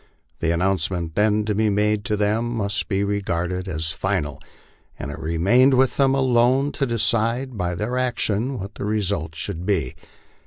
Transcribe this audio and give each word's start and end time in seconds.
The 0.39 0.49
announcement 0.49 1.13
then 1.13 1.45
to 1.45 1.53
be 1.53 1.69
made 1.69 2.05
to 2.05 2.17
them 2.17 2.45
must 2.57 2.87
be 2.89 3.03
regarded 3.03 3.67
as 3.67 3.91
final, 3.91 4.41
and 4.97 5.11
it 5.11 5.19
remained 5.19 5.75
with 5.75 5.97
them 5.97 6.13
alona 6.15 6.71
to 6.73 6.87
decide 6.87 7.55
by 7.55 7.75
their 7.75 7.95
action 7.99 8.57
what 8.57 8.73
the 8.73 8.85
result 8.85 9.35
should 9.35 9.63
be. 9.63 9.93